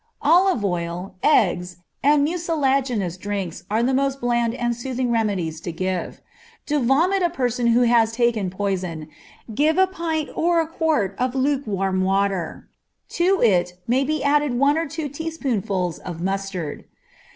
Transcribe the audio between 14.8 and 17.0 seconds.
two teaspoonfuls of mustard.